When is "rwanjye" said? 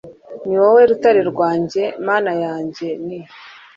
1.31-1.83